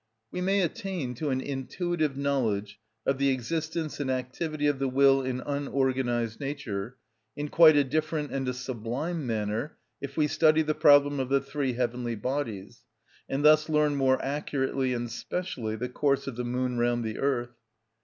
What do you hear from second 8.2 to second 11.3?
and a sublime manner if we study the problem of